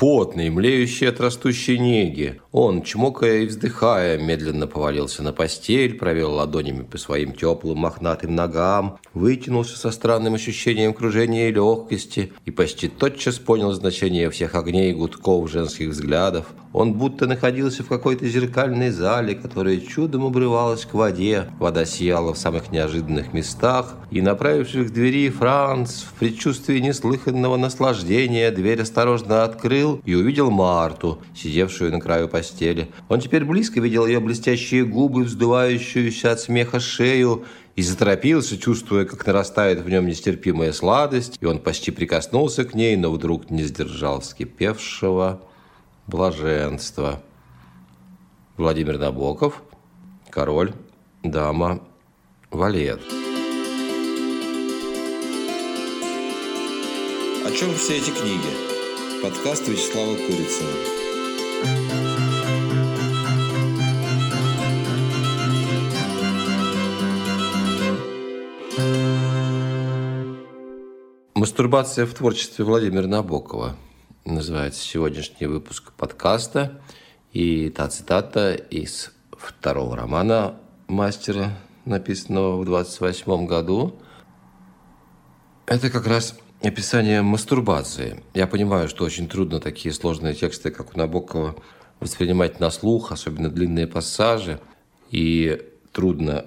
[0.00, 2.40] потный, млеющий от растущей неги.
[2.52, 8.98] Он, чмокая и вздыхая, медленно повалился на постель, провел ладонями по своим теплым мохнатым ногам,
[9.12, 14.94] вытянулся со странным ощущением кружения и легкости и почти тотчас понял значение всех огней и
[14.94, 16.46] гудков женских взглядов.
[16.72, 21.46] Он будто находился в какой-то зеркальной зале, которая чудом обрывалась к воде.
[21.58, 28.50] Вода сияла в самых неожиданных местах, и, направившись к двери, Франц в предчувствии неслыханного наслаждения
[28.52, 32.88] дверь осторожно открыл, и увидел Марту, сидевшую на краю постели.
[33.08, 37.44] Он теперь близко видел ее блестящие губы, вздувающуюся от смеха шею,
[37.76, 42.96] и заторопился, чувствуя, как нарастает в нем нестерпимая сладость, и он почти прикоснулся к ней,
[42.96, 45.40] но вдруг не сдержал вскипевшего
[46.10, 47.22] блаженства.
[48.56, 49.62] Владимир Набоков,
[50.28, 50.74] король,
[51.22, 51.80] дама,
[52.50, 53.00] валет.
[57.46, 59.22] О чем все эти книги?
[59.22, 60.70] Подкаст Вячеслава Курицына.
[71.34, 73.76] Мастурбация в творчестве Владимира Набокова
[74.30, 76.80] называется сегодняшний выпуск подкаста.
[77.32, 80.56] И та цитата из второго романа
[80.88, 83.96] мастера, написанного в 28 году,
[85.66, 88.22] это как раз описание мастурбации.
[88.34, 91.56] Я понимаю, что очень трудно такие сложные тексты, как у Набокова,
[91.98, 94.60] воспринимать на слух, особенно длинные пассажи.
[95.10, 95.60] И
[95.92, 96.46] трудно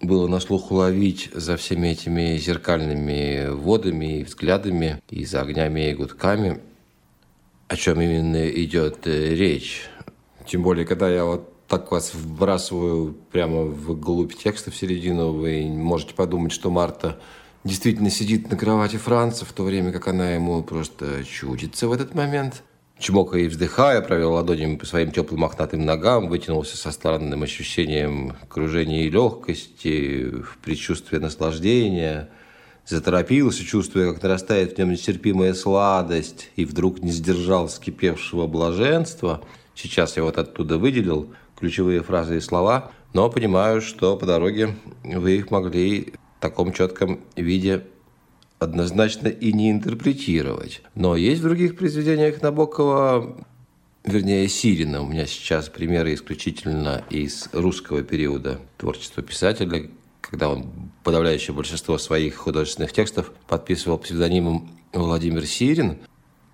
[0.00, 5.94] было на слух уловить за всеми этими зеркальными водами и взглядами, и за огнями и
[5.94, 6.60] гудками,
[7.70, 9.84] о чем именно идет э, речь.
[10.44, 15.66] Тем более, когда я вот так вас вбрасываю прямо в глубь текста в середину, вы
[15.66, 17.20] можете подумать, что Марта
[17.62, 22.12] действительно сидит на кровати Франца, в то время как она ему просто чудится в этот
[22.12, 22.64] момент.
[22.98, 29.04] Чмокая и вздыхая, провел ладонями по своим теплым мохнатым ногам, вытянулся со странным ощущением кружения
[29.04, 32.30] и легкости, в предчувствии наслаждения,
[32.90, 39.42] заторопился, чувствуя, как нарастает в нем нестерпимая сладость, и вдруг не сдержал вскипевшего блаженства.
[39.74, 45.36] Сейчас я вот оттуда выделил ключевые фразы и слова, но понимаю, что по дороге вы
[45.36, 47.86] их могли в таком четком виде
[48.58, 50.82] однозначно и не интерпретировать.
[50.94, 53.44] Но есть в других произведениях Набокова,
[54.04, 55.02] вернее, Сирина.
[55.02, 59.88] У меня сейчас примеры исключительно из русского периода творчества писателя,
[60.20, 65.98] когда он подавляющее большинство своих художественных текстов подписывал псевдонимом Владимир Сирин.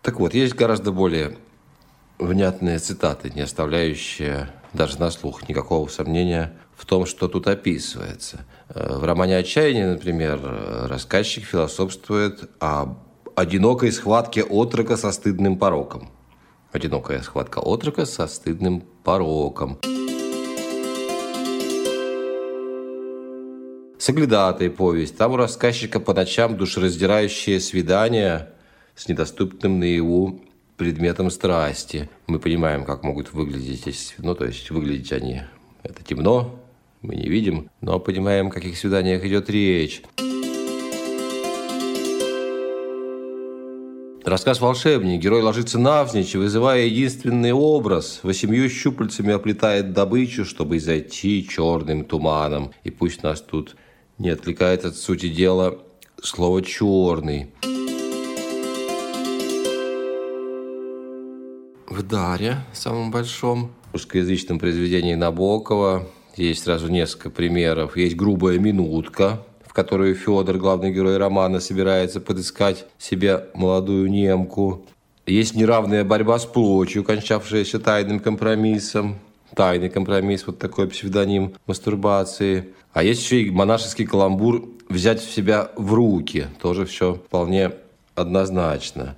[0.02, 1.36] Так вот, есть гораздо более
[2.18, 8.44] внятные цитаты, не оставляющие даже на слух никакого сомнения в том, что тут описывается.
[8.68, 10.40] Э, в романе «Отчаяние», например,
[10.88, 12.96] рассказчик философствует о
[13.34, 16.10] одинокой схватке отрока со стыдным пороком.
[16.72, 19.78] Одинокая схватка отрока со стыдным пороком.
[23.98, 25.16] Соглядатая повесть.
[25.16, 28.50] Там у рассказчика по ночам душераздирающее свидание
[28.94, 30.42] с недоступным наяву
[30.76, 32.10] предметом страсти.
[32.26, 35.42] Мы понимаем, как могут выглядеть эти, ну, то есть выглядеть они.
[35.82, 36.60] Это темно,
[37.00, 40.02] мы не видим, но понимаем, о каких свиданиях идет речь.
[44.26, 45.20] Рассказ «Волшебник».
[45.20, 48.20] Герой ложится навзничь, вызывая единственный образ.
[48.24, 52.72] Восемью щупальцами оплетает добычу, чтобы зайти черным туманом.
[52.82, 53.76] И пусть нас тут
[54.18, 55.78] не отвлекает от сути дела
[56.22, 57.50] слово «черный».
[61.88, 66.06] В «Даре», самом большом русскоязычном произведении Набокова,
[66.36, 67.96] есть сразу несколько примеров.
[67.96, 74.84] Есть грубая минутка, в которую Федор, главный герой романа, собирается подыскать себе молодую немку.
[75.24, 79.18] Есть неравная борьба с плотью, кончавшаяся тайным компромиссом.
[79.56, 82.74] Тайный компромисс, вот такой псевдоним мастурбации.
[82.92, 86.48] А есть еще и монашеский каламбур «взять в себя в руки».
[86.60, 87.72] Тоже все вполне
[88.14, 89.16] однозначно.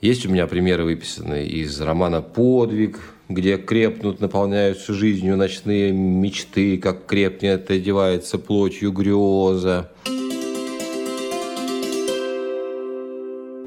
[0.00, 2.98] Есть у меня примеры выписанные из романа «Подвиг»,
[3.28, 9.90] где крепнут, наполняются жизнью ночные мечты, как крепнет, одевается плотью греза.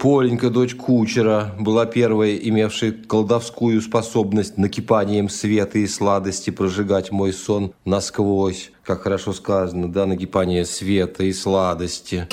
[0.04, 7.74] Поленька, дочь кучера, была первой, имевшей колдовскую способность накипанием света и сладости прожигать мой сон
[7.86, 8.74] насквозь.
[8.84, 12.28] Как хорошо сказано, да, накипание света и сладости.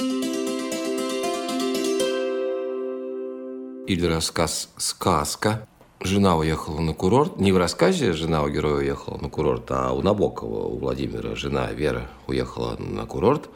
[3.86, 5.68] или рассказ «Сказка».
[6.00, 7.38] Жена уехала на курорт.
[7.38, 11.70] Не в рассказе жена у героя уехала на курорт, а у Набокова, у Владимира, жена
[11.70, 13.48] Вера уехала на курорт.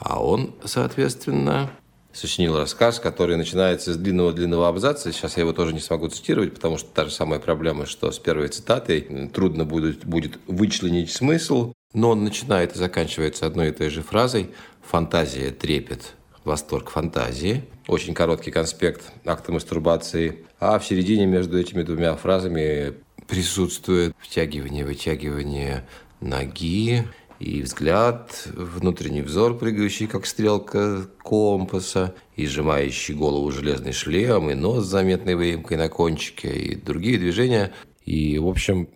[0.00, 1.70] А он, соответственно,
[2.12, 5.12] сочинил рассказ, который начинается с длинного-длинного абзаца.
[5.12, 8.18] Сейчас я его тоже не смогу цитировать, потому что та же самая проблема, что с
[8.18, 11.72] первой цитатой трудно будет, будет вычленить смысл.
[11.94, 14.50] Но он начинает и заканчивается одной и той же фразой
[14.82, 16.14] «Фантазия трепет,
[16.44, 17.64] восторг фантазии».
[17.86, 20.46] Очень короткий конспект акта мастурбации.
[20.60, 22.94] А в середине между этими двумя фразами
[23.26, 25.84] присутствует втягивание, вытягивание
[26.20, 27.04] ноги,
[27.42, 34.84] и взгляд, внутренний взор, прыгающий, как стрелка компаса, и сжимающий голову железный шлем, и нос
[34.84, 37.72] с заметной выемкой на кончике, и другие движения.
[38.04, 38.88] И, в общем,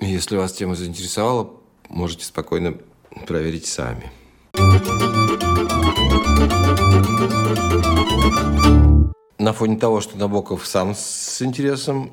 [0.00, 1.52] если вас тема заинтересовала,
[1.88, 2.76] можете спокойно
[3.26, 4.10] проверить сами.
[9.38, 12.12] На фоне того, что Набоков сам с интересом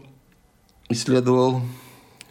[0.89, 1.61] исследовал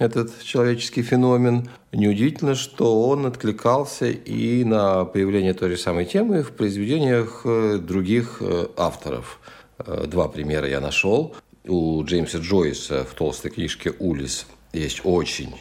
[0.03, 1.69] этот человеческий феномен.
[1.93, 8.39] Неудивительно, что он откликался и на появление той же самой темы в произведениях э, других
[8.41, 9.41] э, авторов.
[9.79, 11.35] Э, два примера я нашел.
[11.65, 15.55] У Джеймса Джойса в толстой книжке «Улис» есть очень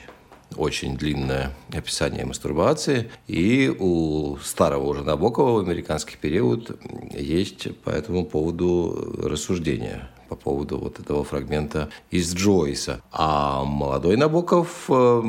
[0.58, 3.10] очень длинное описание мастурбации.
[3.28, 6.78] И у старого уже Набокова в американский период
[7.14, 13.02] есть по этому поводу рассуждения по поводу вот этого фрагмента из Джойса.
[13.12, 15.22] А молодой Набоков э,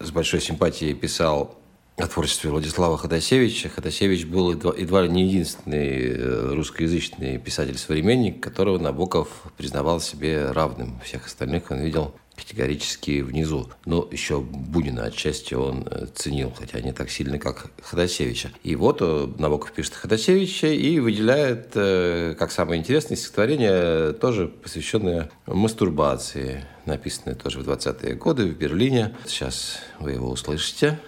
[0.00, 1.58] с большой симпатией писал
[1.98, 3.68] о творчестве Владислава Ходосевича.
[3.68, 9.28] Ходосевич был едва, едва ли не единственный э, русскоязычный писатель-современник, которого Набоков
[9.58, 11.70] признавал себе равным всех остальных.
[11.70, 13.68] Он видел категорически внизу.
[13.84, 18.52] Но еще Бунина отчасти он э, ценил, хотя не так сильно, как Ходосевича.
[18.62, 25.30] И вот э, Набоков пишет Ходосевича и выделяет, э, как самое интересное стихотворение, тоже посвященное
[25.46, 29.16] мастурбации, написанное тоже в 20-е годы в Берлине.
[29.26, 31.00] Сейчас вы его услышите.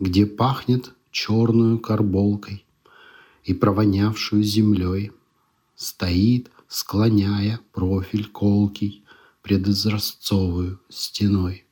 [0.00, 2.64] Где пахнет черную карболкой
[3.44, 5.12] и провонявшую землей,
[5.78, 9.04] Стоит, склоняя профиль колкий,
[9.42, 11.64] предизразцовую стеной.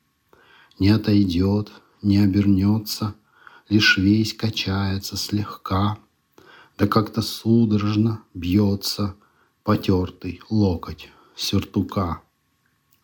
[0.79, 1.73] Не отойдет,
[2.03, 3.15] не обернется,
[3.69, 5.99] лишь весь качается слегка,
[6.79, 9.17] да как-то судорожно бьется
[9.65, 12.23] потертый локоть сюртука.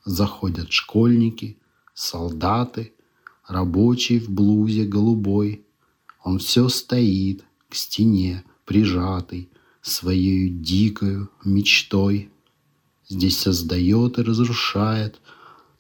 [0.05, 1.59] Заходят школьники,
[1.95, 2.93] солдаты,
[3.47, 5.65] рабочий в блузе голубой.
[6.23, 9.51] Он все стоит к стене, прижатый
[9.81, 12.31] своей дикою мечтой.
[13.13, 15.21] Здесь создает и разрушает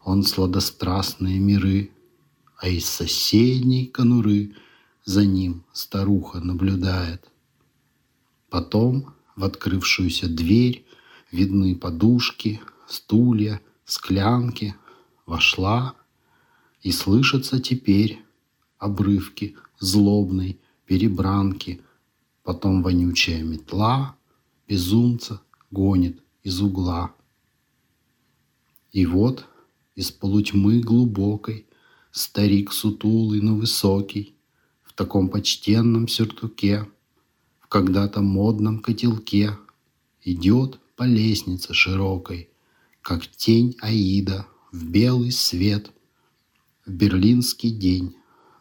[0.05, 1.90] он сладострастные миры,
[2.58, 4.55] а из соседней конуры
[5.06, 7.25] за ним старуха наблюдает.
[8.50, 10.84] Потом в открывшуюся дверь
[11.31, 14.76] видны подушки, стулья, склянки.
[15.25, 15.94] Вошла,
[16.82, 18.23] и слышатся теперь
[18.76, 21.81] обрывки злобной перебранки.
[22.43, 24.17] Потом вонючая метла
[24.69, 25.40] безумца
[25.70, 27.14] гонит из угла.
[28.93, 29.47] И вот
[29.94, 31.67] из полутьмы глубокой
[32.11, 34.37] Старик сутулый, но высокий,
[34.83, 36.87] В таком почтенном сюртуке,
[37.61, 39.59] В когда-то модном котелке,
[40.23, 42.50] Идет по лестнице широкой,
[43.00, 45.91] Как тень Аида в белый свет,
[46.85, 48.15] В берлинский день,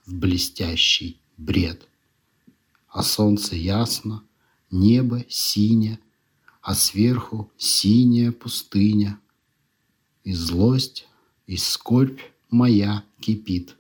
[0.06, 1.90] в блестящий бред.
[2.88, 4.24] А солнце ясно,
[4.70, 6.00] небо синее,
[6.62, 9.20] А сверху синяя пустыня—
[10.24, 11.08] и злость,
[11.48, 13.76] и скорбь моя кипит,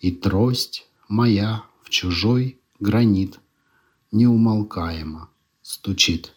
[0.00, 3.38] И трость моя в чужой гранит
[4.10, 5.30] Неумолкаемо
[5.62, 6.34] стучит.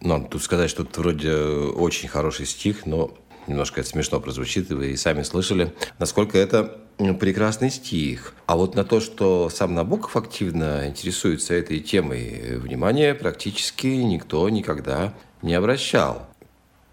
[0.00, 4.74] Надо тут сказать, что это вроде очень хороший стих, но немножко это смешно прозвучит, и
[4.74, 6.80] вы и сами слышали, насколько это
[7.20, 8.34] прекрасный стих.
[8.46, 15.14] А вот на то, что сам Набоков активно интересуется этой темой, внимания практически никто никогда
[15.42, 16.28] не обращал.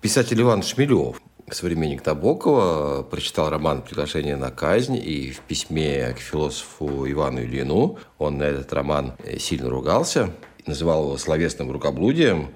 [0.02, 7.08] Писатель Иван Шмелев, современник Набокова, прочитал роман «Приглашение на казнь» и в письме к философу
[7.08, 10.34] Ивану Ильину он на этот роман сильно ругался,
[10.66, 12.50] называл его словесным рукоблудием,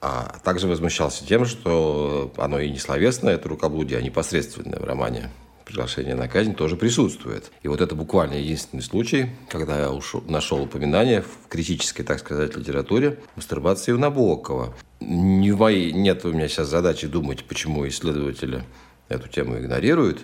[0.00, 5.30] а также возмущался тем, что оно и не словесное, это рукоблудие, а непосредственное в романе
[5.64, 7.50] приглашение на казнь тоже присутствует.
[7.62, 12.56] И вот это буквально единственный случай, когда я ушел, нашел упоминание в критической, так сказать,
[12.56, 14.74] литературе мастурбации у Набокова.
[15.00, 18.64] Не в моей, нет у меня сейчас задачи думать, почему исследователи
[19.08, 20.20] эту тему игнорируют.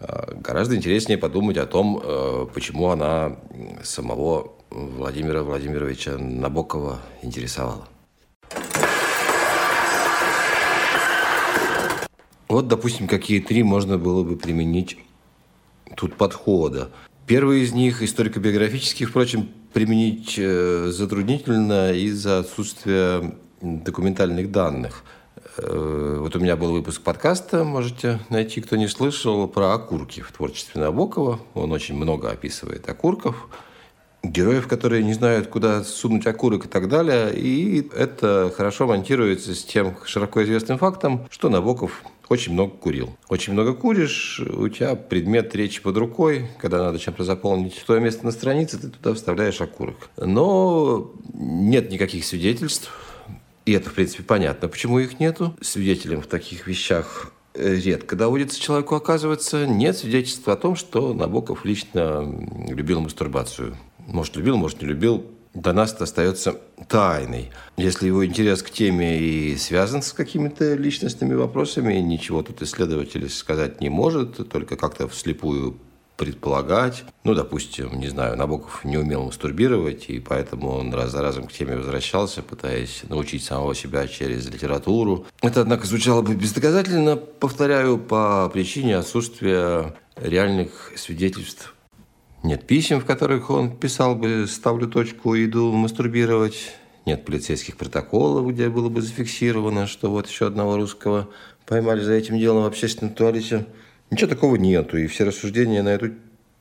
[0.00, 3.36] А, гораздо интереснее подумать о том, э, почему она
[3.82, 7.88] самого Владимира Владимировича Набокова интересовала.
[12.52, 14.98] Вот, допустим, какие три можно было бы применить
[15.96, 16.90] тут подхода.
[17.26, 25.02] Первый из них, историко-биографический, впрочем, применить э, затруднительно из-за отсутствия документальных данных.
[25.56, 30.30] Э, вот у меня был выпуск подкаста, можете найти, кто не слышал, про окурки в
[30.30, 31.40] творчестве Набокова.
[31.54, 33.48] Он очень много описывает окурков,
[34.22, 37.34] героев, которые не знают, куда сунуть окурок и так далее.
[37.34, 43.16] И это хорошо монтируется с тем широко известным фактом, что Набоков очень много курил.
[43.28, 48.24] Очень много куришь, у тебя предмет речи под рукой, когда надо чем-то заполнить твое место
[48.24, 50.10] на странице, ты туда вставляешь окурок.
[50.16, 52.90] Но нет никаких свидетельств,
[53.64, 55.54] и это, в принципе, понятно, почему их нету.
[55.60, 61.64] Свидетелем в таких вещах э, редко доводится человеку оказывается, нет свидетельства о том, что Набоков
[61.64, 63.76] лично любил мастурбацию.
[64.06, 67.50] Может, любил, может, не любил до нас остается тайной.
[67.76, 73.80] Если его интерес к теме и связан с какими-то личностными вопросами, ничего тут исследователь сказать
[73.80, 75.78] не может, только как-то вслепую
[76.16, 77.04] предполагать.
[77.24, 81.52] Ну, допустим, не знаю, Набоков не умел мастурбировать, и поэтому он раз за разом к
[81.52, 85.26] теме возвращался, пытаясь научить самого себя через литературу.
[85.40, 91.71] Это, однако, звучало бы бездоказательно, повторяю, по причине отсутствия реальных свидетельств
[92.42, 96.72] нет писем, в которых он писал бы «ставлю точку, иду мастурбировать».
[97.04, 101.28] Нет полицейских протоколов, где было бы зафиксировано, что вот еще одного русского
[101.66, 103.66] поймали за этим делом в общественном туалете.
[104.10, 104.96] Ничего такого нету.
[104.96, 106.12] И все рассуждения на эту,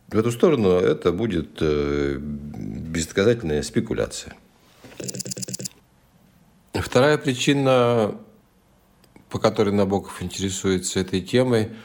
[0.07, 4.33] в эту сторону– это будет э, бездоказательная спекуляция.
[6.73, 8.15] Вторая причина,
[9.29, 11.69] по которой Набоков интересуется этой темой–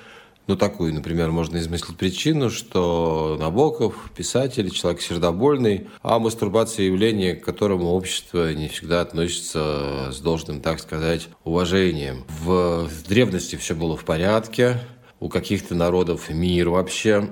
[0.46, 7.44] ну, такую, например, можно измыслить причину, что Набоков, писатель, человек сердобольный, а мастурбация явление, к
[7.44, 12.24] которому общество не всегда относится с должным, так сказать, уважением.
[12.28, 14.80] В древности все было в порядке,
[15.18, 17.30] у каких-то народов мир вообще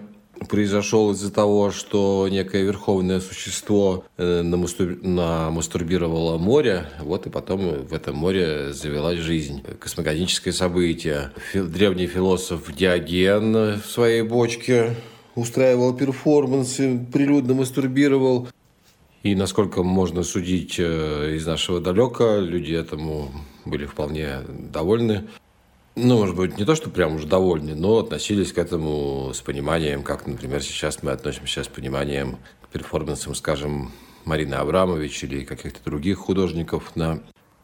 [0.48, 8.16] произошел из-за того, что некое верховное существо э, намастурбировало море, вот и потом в этом
[8.16, 9.62] море завелась жизнь.
[9.78, 11.30] Космогоническое событие.
[11.54, 14.94] Древний философ Диоген в своей бочке
[15.34, 18.48] устраивал перформансы, прилюдно мастурбировал.
[19.22, 23.30] И насколько можно судить э, из нашего далека, люди этому
[23.64, 24.40] были вполне
[24.72, 25.24] довольны
[25.96, 30.02] ну, может быть, не то, что прям уж довольны, но относились к этому с пониманием,
[30.02, 33.92] как, например, сейчас мы относимся с пониманием к перформансам, скажем,
[34.24, 37.20] Марины Абрамович или каких-то других художников на,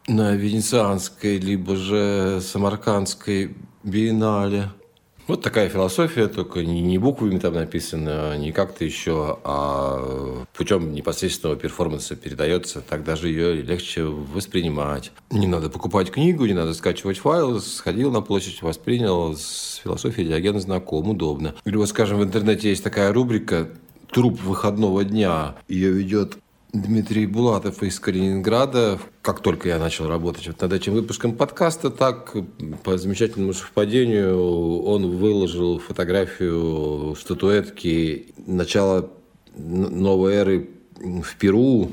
[0.06, 4.70] на Венецианской, либо же Самаркандской биеннале.
[5.30, 12.16] Вот такая философия, только не, буквами там написано, не как-то еще, а путем непосредственного перформанса
[12.16, 15.12] передается, так даже ее легче воспринимать.
[15.30, 20.58] Не надо покупать книгу, не надо скачивать файл, сходил на площадь, воспринял, с философией Диогена
[20.58, 21.54] знаком, удобно.
[21.64, 23.68] Или вот, скажем, в интернете есть такая рубрика
[24.10, 25.54] «Труп выходного дня».
[25.68, 26.38] Ее ведет
[26.72, 29.00] Дмитрий Булатов из Калининграда.
[29.22, 32.36] Как только я начал работать над этим выпуском подкаста, так
[32.84, 39.10] по замечательному совпадению он выложил фотографию статуэтки начала
[39.56, 41.90] новой эры в Перу,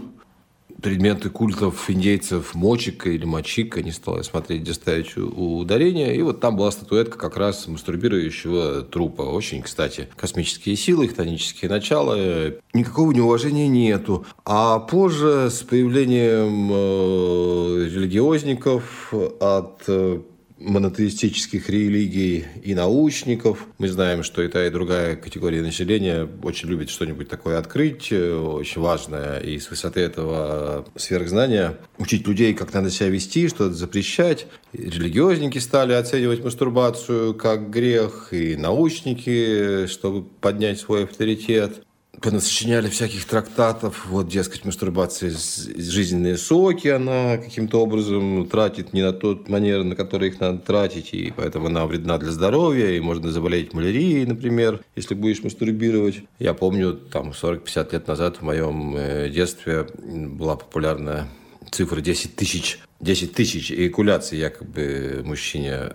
[0.81, 6.15] предметы культов индейцев Мочика или Мочика, не стал я смотреть, где ставить ударение.
[6.15, 9.23] И вот там была статуэтка как раз мастурбирующего трупа.
[9.23, 12.53] Очень, кстати, космические силы, их тонические начала.
[12.73, 14.25] Никакого неуважения нету.
[14.45, 20.21] А позже с появлением э, религиозников от э,
[20.59, 23.65] монотеистических религий и научников.
[23.77, 28.35] Мы знаем, что и та, и другая категория населения очень любит что-нибудь такое открыть, э,
[28.35, 34.47] очень важное, и с высоты этого сверхзнания учить людей, как надо себя вести, что-то запрещать.
[34.73, 41.83] И религиозники стали оценивать мастурбацию как грех, и научники, чтобы поднять свой авторитет
[42.21, 49.49] понасочиняли всяких трактатов, вот, дескать, мастурбация, жизненные соки она каким-то образом тратит не на тот
[49.49, 53.73] манер, на который их надо тратить, и поэтому она вредна для здоровья, и можно заболеть
[53.73, 56.23] малярией, например, если будешь мастурбировать.
[56.39, 61.27] Я помню, там, 40-50 лет назад в моем э, детстве была популярная
[61.71, 65.89] цифра 10 тысяч, 10 тысяч эякуляций якобы мужчине э,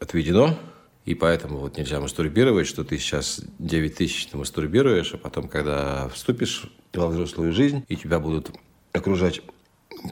[0.00, 0.58] отведено
[1.08, 6.70] и поэтому вот нельзя мастурбировать, что ты сейчас 9 тысяч мастурбируешь, а потом, когда вступишь
[6.92, 8.50] во взрослую жизнь, и тебя будут
[8.92, 9.40] окружать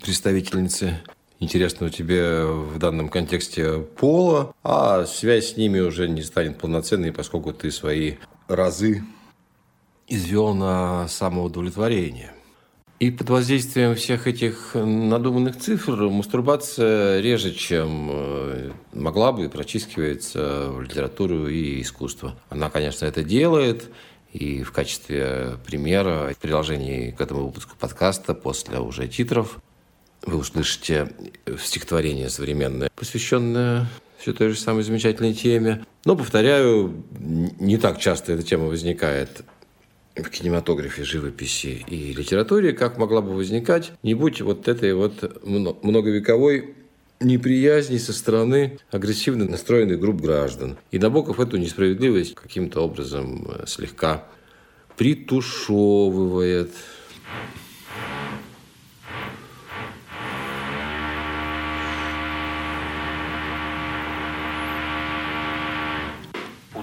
[0.01, 1.03] представительницы
[1.39, 7.53] интересного тебе в данном контексте пола, а связь с ними уже не станет полноценной, поскольку
[7.53, 8.15] ты свои
[8.49, 9.05] разы
[10.09, 12.33] извел на самоудовлетворение.
[12.99, 20.81] И под воздействием всех этих надуманных цифр мастурбация реже, чем э, могла бы, прочискивается в
[20.81, 22.39] литературу и искусство.
[22.49, 23.91] Она, конечно, это делает,
[24.33, 29.59] И в качестве примера в приложении к этому выпуску подкаста после уже титров
[30.23, 31.13] вы услышите
[31.59, 33.89] стихотворение современное, посвященное
[34.19, 35.85] все той же самой замечательной теме.
[36.05, 39.43] Но, повторяю, не так часто эта тема возникает
[40.17, 46.75] в кинематографе, живописи и литературе, как могла бы возникать, не будь вот этой вот многовековой
[47.21, 50.77] неприязни со стороны агрессивно настроенных групп граждан.
[50.91, 54.25] И Набоков эту несправедливость каким-то образом э, слегка
[54.97, 56.73] притушевывает.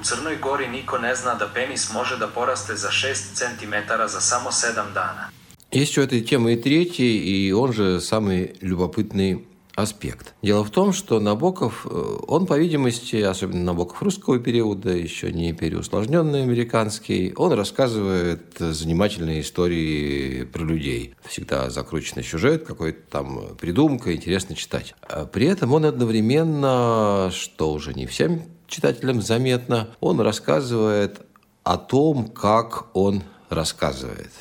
[0.10, 3.74] Crnoj Gori niko ne zna da penis može da poraste za 6 cm
[4.08, 5.30] za samo 7 dana.
[5.72, 9.44] Есть у этой темы и третий, и он же самый любопытный
[9.76, 10.36] аспект.
[10.44, 15.52] Дело в том, что Набоков, э, он, по видимости, особенно Набоков русского периода, еще не
[15.54, 21.16] переусложненный американский, он рассказывает занимательные истории про людей.
[21.26, 24.94] Всегда закрученный сюжет, какой-то там придумка, интересно читать.
[25.02, 28.44] А при этом он одновременно, что уже не всем
[28.74, 31.22] читателям заметно, он рассказывает
[31.64, 34.32] о том, как он рассказывает.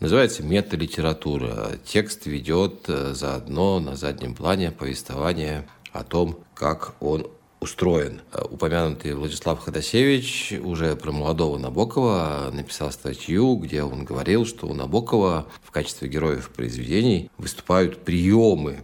[0.00, 1.72] Называется металитература.
[1.84, 7.26] Текст ведет э, заодно на заднем плане повествование о том, как он
[7.60, 8.22] устроен.
[8.50, 15.46] Упомянутый Владислав Ходосевич уже про молодого Набокова написал статью, где он говорил, что у Набокова
[15.62, 18.82] в качестве героев произведений выступают приемы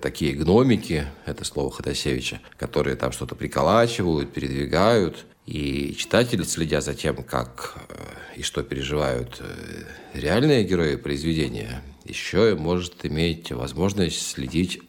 [0.00, 7.22] такие гномики, это слово Ходосевича, которые там что-то приколачивают, передвигают, и читатель, следя за тем,
[7.22, 7.94] как э,
[8.36, 14.85] и что переживают э, реальные герои произведения, еще может иметь возможность следить э,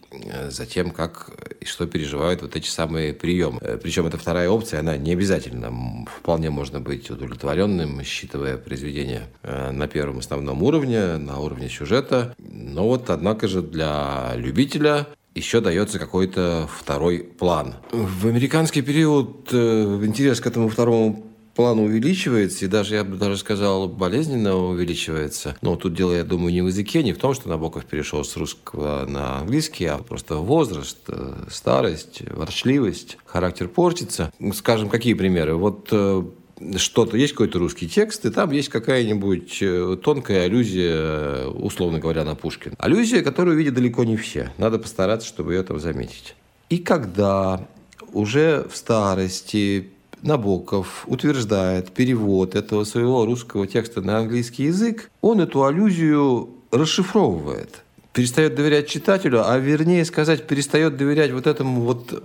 [0.48, 3.60] за тем, как и что переживают вот эти самые приемы.
[3.82, 6.06] Причем эта вторая опция, она не обязательно.
[6.06, 12.34] Вполне можно быть удовлетворенным, считывая произведение на первом основном уровне, на уровне сюжета.
[12.38, 17.74] Но вот, однако же, для любителя еще дается какой-то второй план.
[17.92, 21.27] В американский период э, интерес к этому второму
[21.58, 25.56] плану увеличивается, и даже, я бы даже сказал, болезненно увеличивается.
[25.60, 28.36] Но тут дело, я думаю, не в языке, не в том, что Набоков перешел с
[28.36, 34.32] русского на английский, а просто возраст, э, старость, ворчливость, характер портится.
[34.54, 35.56] Скажем, какие примеры?
[35.56, 36.22] Вот э,
[36.76, 42.36] что-то, есть какой-то русский текст, и там есть какая-нибудь э, тонкая аллюзия, условно говоря, на
[42.36, 42.74] Пушкин.
[42.78, 44.52] Аллюзия, которую видят далеко не все.
[44.58, 46.36] Надо постараться, чтобы ее там заметить.
[46.70, 47.66] И когда
[48.12, 49.90] уже в старости
[50.22, 57.82] Набоков утверждает перевод этого своего русского текста на английский язык, он эту аллюзию расшифровывает
[58.18, 62.20] перестает доверять читателю, а вернее сказать, перестает доверять вот этому вот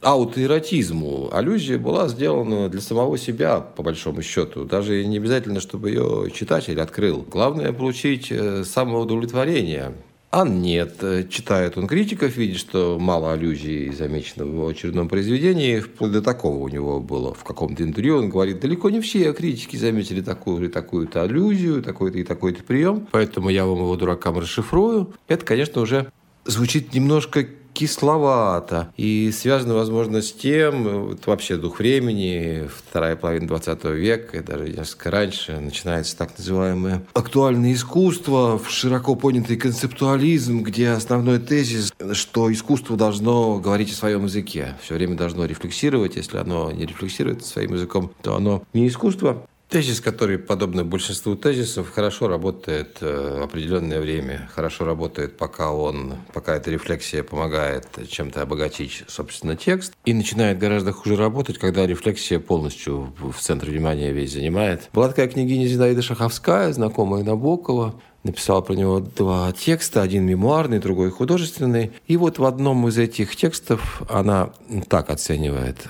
[0.00, 1.28] аутоэротизму.
[1.32, 4.64] Аллюзия была сделана для самого себя, по большому счету.
[4.64, 7.26] Даже не обязательно, чтобы ее читатель открыл.
[7.30, 9.92] Главное– получить э, самоудовлетворение.
[10.36, 10.96] А нет,
[11.30, 15.78] читает он критиков, видит, что мало аллюзий замечено в его очередном произведении.
[15.78, 18.18] Вплоть до такого у него было в каком-то интервью.
[18.18, 23.06] Он говорит, далеко не все критики заметили такую или такую-то аллюзию, такой-то и такой-то прием.
[23.12, 25.14] Поэтому я вам его дуракам расшифрую.
[25.28, 26.10] Это, конечно, уже
[26.44, 28.92] звучит немножко кисловато.
[28.96, 34.68] И связано, возможно, с тем, вот вообще дух времени, вторая половина 20 века, и даже
[34.68, 42.96] несколько раньше, начинается так называемое актуальное искусство, широко понятый концептуализм, где основной тезис, что искусство
[42.96, 46.16] должно говорить о своем языке, все время должно рефлексировать.
[46.16, 49.46] Если оно не рефлексирует своим языком, то оно не искусство.
[49.68, 56.54] Тезис, который, подобно большинству тезисов, хорошо работает э, определенное время, хорошо работает, пока он, пока
[56.54, 63.12] эта рефлексия помогает чем-то обогатить, собственно, текст, и начинает гораздо хуже работать, когда рефлексия полностью
[63.18, 64.90] в центре внимания весь занимает.
[64.92, 71.10] Была такая княгиня Зинаида Шаховская, знакомая Набокова, написала про него два текста, один мемуарный, другой
[71.10, 71.92] художественный.
[72.06, 74.52] И вот в одном из этих текстов она
[74.88, 75.86] так оценивает.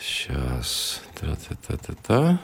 [0.00, 1.00] Сейчас.
[1.20, 2.40] Та-та-та-та-та.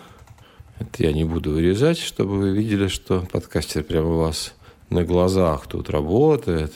[0.92, 4.52] Это я не буду вырезать, чтобы вы видели, что подкастер прямо у вас
[4.90, 6.72] на глазах тут работает.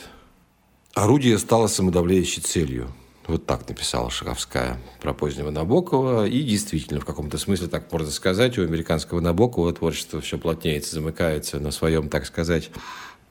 [0.95, 2.89] Орудие стало самодавляющей целью.
[3.27, 6.27] Вот так написала Шаховская про позднего Набокова.
[6.27, 11.61] И действительно, в каком-то смысле так можно сказать, у американского Набокова творчество все плотнеется, замыкается
[11.61, 12.71] на своем, так сказать,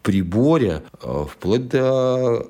[0.03, 2.47] приборе, э, вплоть до,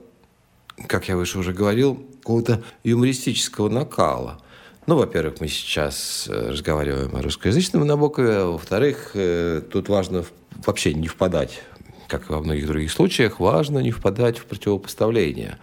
[0.88, 4.42] как я выше уже говорил, какого-то юмористического накала–
[4.88, 10.23] ну, во-первых, мы сейчас э, разговариваем о русскоязычном Набокове, а во-вторых, э, тут важно
[10.65, 11.62] вообще не впадать,
[12.08, 15.58] как во многих других случаях, важно не впадать в противопоставление.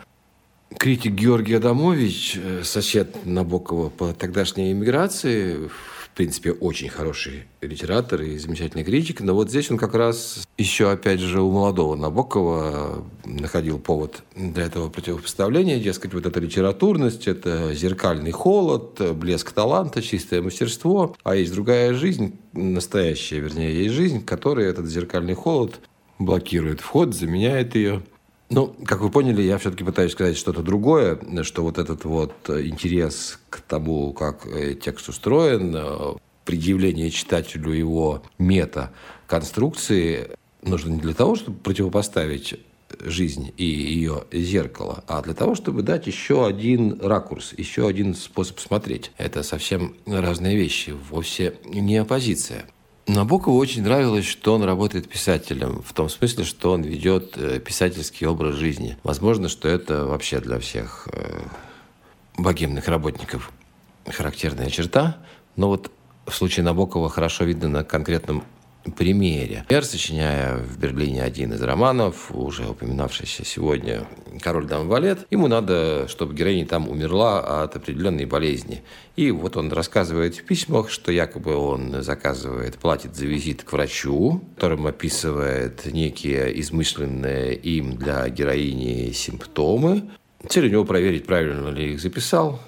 [0.77, 5.71] Критик Георгий Адамович, э, сосед Набокова по тогдашней эмиграции,
[6.15, 10.89] в принципе, очень хороший литератор и замечательный критик, но вот здесь он как раз еще,
[10.89, 17.75] опять же, у молодого Набокова находил повод для этого противопоставления, дескать, вот эта литературность, это
[17.75, 24.71] зеркальный холод, блеск таланта, чистое мастерство, а есть другая жизнь, настоящая, вернее, есть жизнь, которая
[24.71, 25.81] этот зеркальный холод
[26.21, 28.05] блокирует вход, заменяет ее.
[28.51, 33.41] Ну, как вы поняли, я все-таки пытаюсь сказать что-то другое, что вот этот вот интерес
[33.49, 40.29] к тому, как э, текст устроен, э, предъявление читателю его мета-конструкции
[40.63, 42.61] нужно не для того, чтобы противопоставить
[43.01, 48.61] жизнь и ее зеркало, а для того, чтобы дать еще один ракурс, еще один способ
[48.61, 49.11] смотреть.
[49.17, 52.67] Это совсем разные вещи, вовсе не оппозиция.
[53.07, 58.27] Набокову очень нравилось, что он работает писателем, в том смысле, что он ведет э, писательский
[58.27, 58.97] образ жизни.
[59.03, 61.43] Возможно, что это вообще для всех э,
[62.39, 63.53] богемных работников
[64.07, 65.19] характерная черта,
[65.57, 65.91] но вот
[66.27, 68.43] в случае Набокова хорошо видно на конкретном
[68.93, 69.59] примере.
[69.61, 74.07] Например, сочиняя в Берлине один из романов, уже упоминавшийся сегодня
[74.41, 78.83] «Король дам валет», ему надо, чтобы героиня там умерла от определенной болезни.
[79.17, 84.43] И вот он рассказывает в письмах, что якобы он заказывает, платит за визит к врачу,
[84.57, 90.05] которым описывает некие измышленные им для героини симптомы.
[90.49, 92.61] Цель у него проверить, правильно ли их записал.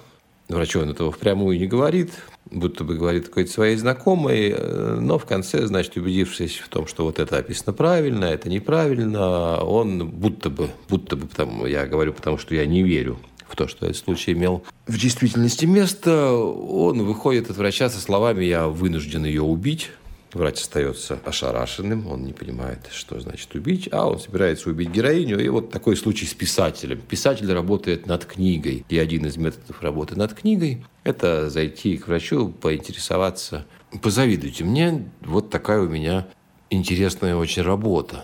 [0.49, 2.11] Врачу он этого впрямую не говорит,
[2.51, 7.03] будто бы говорит какой-то своей знакомой, э, но в конце, значит, убедившись в том, что
[7.03, 12.37] вот это описано правильно, это неправильно, он будто бы, будто бы, потому, я говорю, потому
[12.37, 17.49] что я не верю в то, что этот случай имел в действительности место, он выходит
[17.49, 19.91] от врача со словами «я вынужден ее убить»,
[20.37, 25.43] Врач остается ошарашенным, он не понимает, что значит убить, а он собирается убить героиню.
[25.43, 27.01] И вот такой случай с писателем.
[27.01, 28.85] Писатель работает над книгой.
[28.87, 33.65] И один из методов работы над книгой– это зайти к врачу, поинтересоваться.
[34.03, 36.27] Позавидуйте мне, вот такая у меня
[36.69, 38.23] интересная очень работа.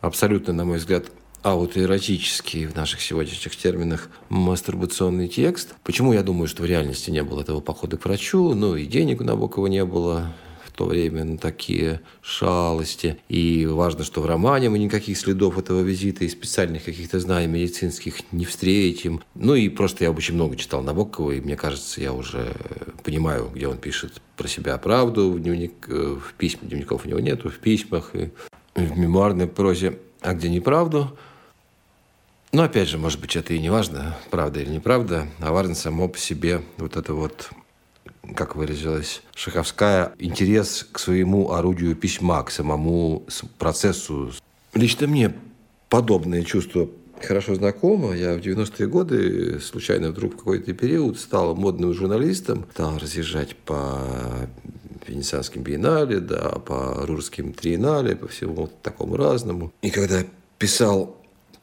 [0.00, 5.74] Абсолютно, на мой взгляд, аутоэротический в наших сегодняшних терминах мастурбационный текст.
[5.84, 8.54] Почему я думаю, что в реальности не было этого похода к врачу?
[8.54, 10.32] Ну, и денег у Набокова не было,
[10.80, 13.18] то время на такие шалости.
[13.28, 18.32] И важно, что в романе мы никаких следов этого визита и специальных каких-то знаний медицинских
[18.32, 19.20] не встретим.
[19.34, 22.56] Ну и просто я очень много читал Набокова, и мне кажется, я уже
[23.04, 27.20] понимаю, где он пишет про себя правду в, дневник, э, в письмах, дневников у него
[27.20, 28.30] нету, в письмах и
[28.74, 31.14] в мемуарной прозе, а где неправду.
[32.52, 36.08] Но опять же, может быть, это и не важно, правда или неправда, а важно само
[36.08, 37.50] по себе вот это вот
[38.34, 43.24] как выразилась Шаховская, интерес к своему орудию письма, к самому
[43.58, 44.32] процессу.
[44.74, 45.34] Лично мне
[45.88, 46.88] подобное чувство
[47.22, 48.12] хорошо знакомо.
[48.14, 53.98] Я в 90-е годы случайно вдруг в какой-то период стал модным журналистом, стал разъезжать по
[55.06, 59.72] Венецианским биеннале, да, по Рурским триеннале, по всему такому разному.
[59.82, 60.22] И когда
[60.58, 61.16] писал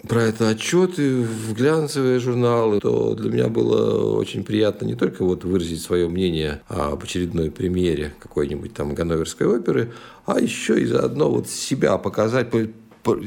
[0.08, 5.44] про это отчеты в глянцевые журналы, то для меня было очень приятно не только вот
[5.44, 9.94] выразить свое мнение об очередной премьере какой-нибудь там Ганноверской оперы,
[10.26, 12.50] а еще и заодно вот себя показать,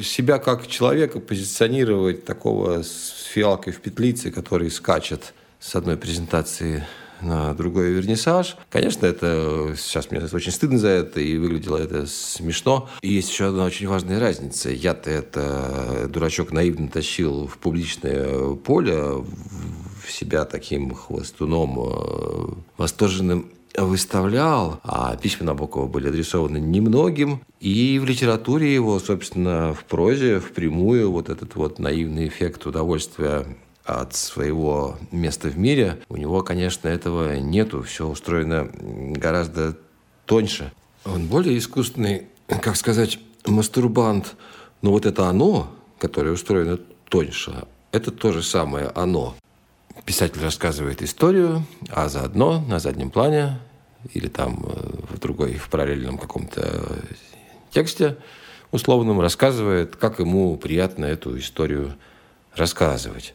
[0.03, 6.85] себя как человека позиционировать такого с фиалкой в петлице, который скачет с одной презентации
[7.23, 8.57] на другой вернисаж.
[8.71, 12.89] Конечно, это сейчас мне очень стыдно за это, и выглядело это смешно.
[13.03, 14.71] И есть еще одна очень важная разница.
[14.71, 24.81] Я-то это дурачок наивно тащил в публичное поле, в себя таким хвостуном э, восторженным выставлял,
[24.83, 31.29] а письма Набокова были адресованы немногим, и в литературе его, собственно, в прозе впрямую вот
[31.29, 33.47] этот вот наивный эффект удовольствия
[33.91, 37.83] от своего места в мире, у него, конечно, этого нету.
[37.83, 39.77] Все устроено гораздо
[40.27, 40.73] тоньше.
[41.05, 44.37] Он более искусственный, как сказать, мастурбант.
[44.83, 49.35] Но вот это оно, которое устроено тоньше, это то же самое оно.
[50.05, 53.59] Писатель рассказывает историю, а заодно на заднем плане
[54.15, 57.05] или там э, в другой, в параллельном каком-то
[57.71, 58.17] тексте
[58.71, 61.95] условном рассказывает, как ему приятно эту историю
[62.55, 63.35] рассказывать.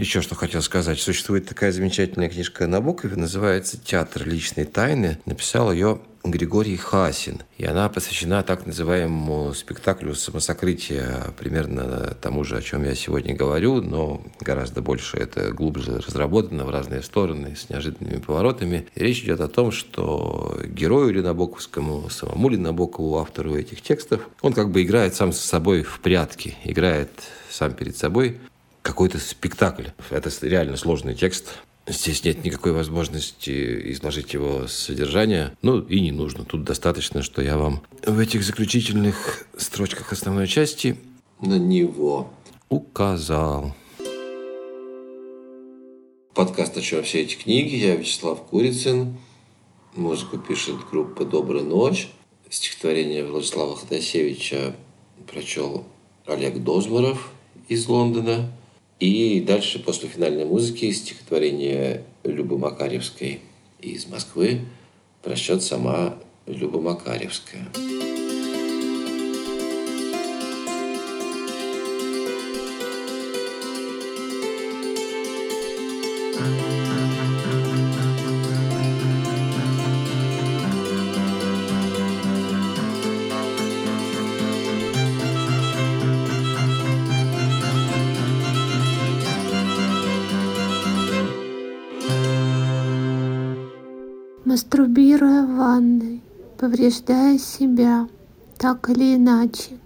[0.00, 0.98] Еще что хотел сказать.
[0.98, 5.18] Существует такая замечательная книжка Набокова, называется «Театр личной тайны».
[5.26, 7.42] Написал ее Григорий Хасин.
[7.58, 13.82] И она посвящена так называемому спектаклю самосокрытия, примерно тому же, о чем я сегодня говорю,
[13.82, 18.86] но гораздо больше это глубже разработано в разные стороны, с неожиданными поворотами.
[18.94, 24.28] И речь идет о том, что герою Ли Набоковскому, самому Ли Набокову, автору этих текстов,
[24.40, 27.10] он как бы играет сам с собой в прятки, играет
[27.50, 28.40] сам перед собой
[28.82, 29.88] какой-то спектакль.
[30.10, 31.58] Это реально сложный текст.
[31.86, 35.56] Здесь нет никакой возможности изложить его содержание.
[35.62, 36.44] Ну, и не нужно.
[36.44, 40.96] Тут достаточно, что я вам в этих заключительных строчках основной части
[41.40, 42.30] на него
[42.68, 43.74] указал.
[46.34, 47.74] Подкаст «О чем все эти книги».
[47.74, 49.16] Я Вячеслав Курицын.
[49.96, 52.08] Музыку пишет группа «Добрая ночь».
[52.48, 54.74] Стихотворение Владислава Ходосевича
[55.26, 55.84] прочел
[56.26, 57.30] Олег Дозмаров
[57.68, 58.52] из Лондона.
[59.00, 63.40] И дальше, после финальной музыки, стихотворение Любы Макаревской
[63.80, 64.60] из Москвы
[65.22, 67.66] прочтет сама Люба Макаревская.
[94.50, 96.22] Мастурбируя в ванной,
[96.58, 98.08] повреждая себя,
[98.58, 99.78] так или иначе,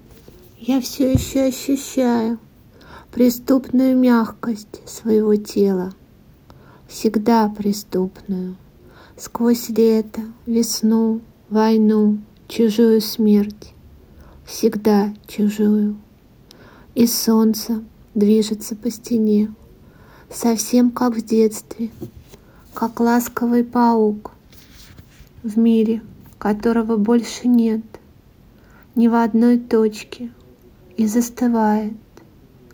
[0.58, 2.38] я все еще ощущаю
[3.12, 5.92] преступную мягкость своего тела,
[6.88, 8.56] всегда преступную,
[9.18, 12.16] сквозь лето, весну, войну,
[12.48, 13.74] чужую смерть,
[14.46, 15.98] всегда чужую.
[16.94, 19.52] И солнце движется по стене,
[20.30, 21.90] совсем как в детстве,
[22.72, 24.30] как ласковый паук,
[25.44, 26.02] в мире,
[26.38, 27.82] которого больше нет
[28.94, 30.30] ни в одной точке
[30.96, 31.92] и застывает,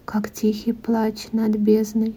[0.04, 2.14] как тихий плач над бездной.